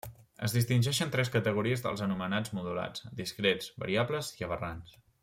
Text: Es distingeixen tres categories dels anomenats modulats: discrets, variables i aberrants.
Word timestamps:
Es 0.45 0.53
distingeixen 0.53 1.11
tres 1.15 1.29
categories 1.35 1.85
dels 1.85 2.03
anomenats 2.07 2.53
modulats: 2.61 3.05
discrets, 3.23 3.73
variables 3.85 4.33
i 4.41 4.49
aberrants. 4.49 4.99